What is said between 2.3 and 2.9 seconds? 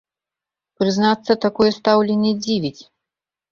дзівіць.